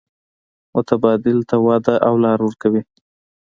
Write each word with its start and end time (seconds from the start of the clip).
متبادل 0.73 1.37
ته 1.49 1.55
وده 1.65 1.95
او 2.07 2.13
لار 2.23 2.39
ورکوي. 2.43 2.81